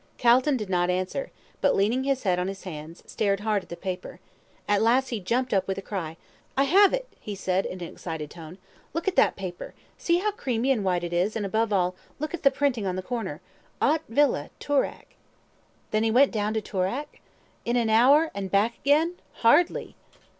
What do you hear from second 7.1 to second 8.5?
he said, in an excited